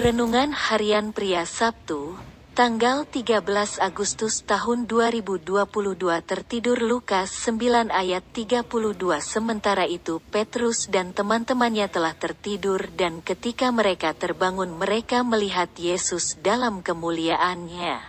Renungan 0.00 0.56
Harian 0.56 1.12
Pria 1.12 1.44
Sabtu, 1.44 2.16
tanggal 2.56 3.04
13 3.04 3.44
Agustus 3.84 4.40
tahun 4.48 4.88
2022 4.88 5.44
tertidur 6.24 6.80
Lukas 6.80 7.28
9 7.44 7.92
ayat 7.92 8.24
32 8.32 8.64
Sementara 9.20 9.84
itu 9.84 10.24
Petrus 10.32 10.88
dan 10.88 11.12
teman-temannya 11.12 11.92
telah 11.92 12.16
tertidur 12.16 12.80
dan 12.96 13.20
ketika 13.20 13.68
mereka 13.68 14.16
terbangun 14.16 14.72
mereka 14.72 15.20
melihat 15.20 15.68
Yesus 15.76 16.40
dalam 16.40 16.80
kemuliaannya. 16.80 18.00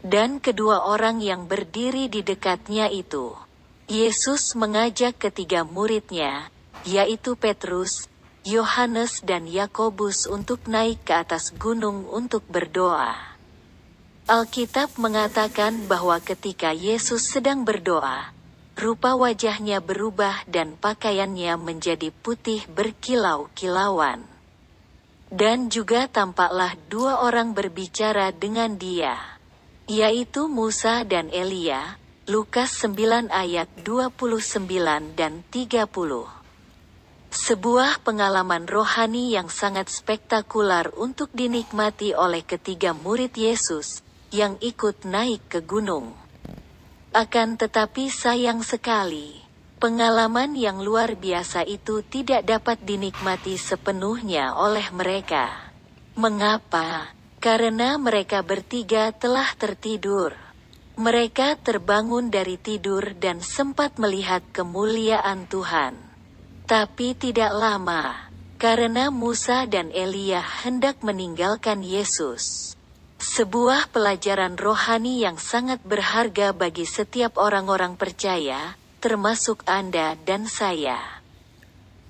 Dan 0.00 0.40
kedua 0.40 0.88
orang 0.88 1.20
yang 1.20 1.44
berdiri 1.44 2.08
di 2.08 2.24
dekatnya 2.24 2.88
itu. 2.88 3.36
Yesus 3.92 4.56
mengajak 4.56 5.20
ketiga 5.20 5.68
muridnya, 5.68 6.48
yaitu 6.88 7.36
Petrus, 7.36 8.08
Yohanes 8.48 9.20
dan 9.28 9.44
Yakobus 9.44 10.24
untuk 10.24 10.72
naik 10.72 11.04
ke 11.04 11.12
atas 11.12 11.52
gunung 11.52 12.08
untuk 12.08 12.40
berdoa. 12.48 13.12
Alkitab 14.24 14.96
mengatakan 14.96 15.84
bahwa 15.84 16.16
ketika 16.24 16.72
Yesus 16.72 17.28
sedang 17.28 17.68
berdoa, 17.68 18.32
rupa 18.72 19.20
wajahnya 19.20 19.84
berubah 19.84 20.48
dan 20.48 20.80
pakaiannya 20.80 21.60
menjadi 21.60 22.08
putih 22.08 22.64
berkilau-kilauan. 22.72 24.24
Dan 25.28 25.68
juga 25.68 26.08
tampaklah 26.08 26.72
dua 26.88 27.20
orang 27.20 27.52
berbicara 27.52 28.32
dengan 28.32 28.80
dia, 28.80 29.20
yaitu 29.84 30.48
Musa 30.48 31.04
dan 31.04 31.28
Elia, 31.28 32.00
Lukas 32.24 32.80
9 32.80 33.28
ayat 33.28 33.68
29 33.84 35.12
dan 35.12 35.44
30. 35.52 36.37
Sebuah 37.48 38.04
pengalaman 38.04 38.68
rohani 38.68 39.32
yang 39.32 39.48
sangat 39.48 39.88
spektakular 39.88 40.92
untuk 41.00 41.32
dinikmati 41.32 42.12
oleh 42.12 42.44
ketiga 42.44 42.92
murid 42.92 43.32
Yesus 43.40 44.04
yang 44.28 44.60
ikut 44.60 45.08
naik 45.08 45.48
ke 45.48 45.64
gunung. 45.64 46.12
Akan 47.16 47.56
tetapi 47.56 48.12
sayang 48.12 48.60
sekali, 48.60 49.40
pengalaman 49.80 50.60
yang 50.60 50.84
luar 50.84 51.16
biasa 51.16 51.64
itu 51.64 52.04
tidak 52.04 52.44
dapat 52.44 52.84
dinikmati 52.84 53.56
sepenuhnya 53.56 54.52
oleh 54.52 54.84
mereka. 54.92 55.72
Mengapa? 56.20 57.16
Karena 57.40 57.96
mereka 57.96 58.44
bertiga 58.44 59.08
telah 59.16 59.48
tertidur. 59.56 60.36
Mereka 61.00 61.56
terbangun 61.64 62.28
dari 62.28 62.60
tidur 62.60 63.16
dan 63.16 63.40
sempat 63.40 63.96
melihat 63.96 64.44
kemuliaan 64.52 65.48
Tuhan. 65.48 66.07
Tapi 66.68 67.16
tidak 67.16 67.48
lama, 67.56 68.28
karena 68.60 69.08
Musa 69.08 69.64
dan 69.64 69.88
Elia 69.88 70.44
hendak 70.44 71.00
meninggalkan 71.00 71.80
Yesus. 71.80 72.76
Sebuah 73.16 73.88
pelajaran 73.88 74.60
rohani 74.60 75.24
yang 75.24 75.40
sangat 75.40 75.80
berharga 75.80 76.52
bagi 76.52 76.84
setiap 76.84 77.40
orang-orang 77.40 77.96
percaya, 77.96 78.76
termasuk 79.00 79.64
Anda 79.64 80.20
dan 80.28 80.44
saya. 80.44 81.00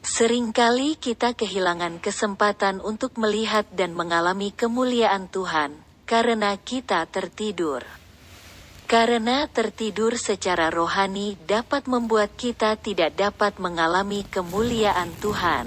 Seringkali 0.00 0.96
kita 1.04 1.36
kehilangan 1.36 2.00
kesempatan 2.00 2.80
untuk 2.80 3.20
melihat 3.20 3.68
dan 3.76 3.92
mengalami 3.92 4.56
kemuliaan 4.56 5.28
Tuhan, 5.28 5.76
karena 6.08 6.56
kita 6.56 7.04
tertidur. 7.12 7.84
Karena 8.86 9.50
tertidur 9.50 10.14
secara 10.14 10.70
rohani 10.70 11.34
dapat 11.42 11.90
membuat 11.90 12.38
kita 12.38 12.78
tidak 12.78 13.18
dapat 13.18 13.58
mengalami 13.58 14.22
kemuliaan 14.22 15.10
Tuhan. 15.18 15.66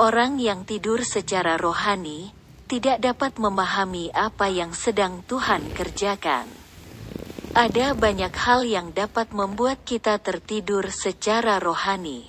Orang 0.00 0.40
yang 0.40 0.64
tidur 0.64 1.04
secara 1.04 1.60
rohani 1.60 2.32
tidak 2.72 3.04
dapat 3.04 3.36
memahami 3.36 4.08
apa 4.16 4.48
yang 4.48 4.72
sedang 4.72 5.20
Tuhan 5.28 5.60
kerjakan. 5.76 6.48
Ada 7.52 7.92
banyak 7.92 8.32
hal 8.32 8.64
yang 8.64 8.96
dapat 8.96 9.36
membuat 9.36 9.84
kita 9.84 10.16
tertidur 10.24 10.88
secara 10.88 11.60
rohani. 11.60 12.24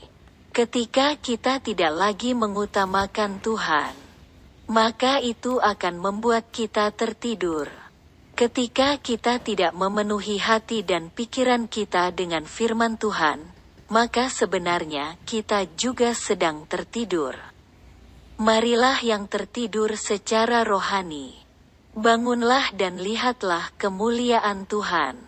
Ketika 0.52 1.16
kita 1.16 1.64
tidak 1.64 1.96
lagi 1.96 2.36
mengutamakan 2.36 3.40
Tuhan, 3.40 3.96
maka 4.68 5.24
itu 5.24 5.64
akan 5.64 5.96
membuat 5.96 6.52
kita 6.52 6.92
tertidur. 6.92 7.72
Ketika 8.41 8.97
kita 8.97 9.38
tidak 9.38 9.69
memenuhi 9.78 10.41
hati 10.41 10.81
dan 10.81 11.13
pikiran 11.13 11.69
kita 11.69 12.09
dengan 12.09 12.41
firman 12.50 12.97
Tuhan, 12.97 13.38
maka 13.94 14.34
sebenarnya 14.34 15.13
kita 15.29 15.69
juga 15.78 16.18
sedang 16.18 16.66
tertidur. 16.66 17.38
Marilah 18.41 18.97
yang 19.06 19.30
tertidur 19.30 19.94
secara 19.94 20.66
rohani. 20.66 21.38
Bangunlah 21.94 22.74
dan 22.74 22.97
lihatlah 22.97 23.69
kemuliaan 23.78 24.66
Tuhan. 24.66 25.22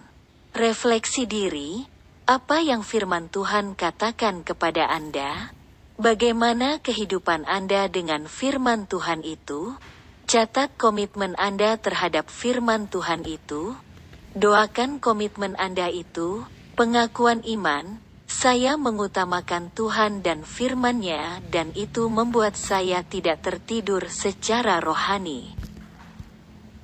Refleksi 0.57 1.29
diri, 1.29 1.85
apa 2.25 2.65
yang 2.65 2.81
firman 2.81 3.29
Tuhan 3.29 3.77
katakan 3.77 4.41
kepada 4.41 4.89
Anda? 4.89 5.53
Bagaimana 6.01 6.81
kehidupan 6.81 7.45
Anda 7.45 7.85
dengan 7.93 8.25
firman 8.25 8.89
Tuhan 8.89 9.21
itu? 9.21 9.77
Catat 10.23 10.71
komitmen 10.79 11.35
Anda 11.35 11.75
terhadap 11.75 12.31
firman 12.31 12.87
Tuhan 12.87 13.27
itu. 13.27 13.75
Doakan 14.33 14.97
komitmen 15.03 15.53
Anda 15.59 15.91
itu, 15.91 16.47
pengakuan 16.79 17.45
iman, 17.45 18.01
saya 18.25 18.79
mengutamakan 18.81 19.69
Tuhan 19.75 20.25
dan 20.25 20.41
firman-Nya 20.41 21.43
dan 21.53 21.69
itu 21.77 22.09
membuat 22.09 22.57
saya 22.57 23.05
tidak 23.05 23.45
tertidur 23.45 24.09
secara 24.09 24.81
rohani. 24.81 25.62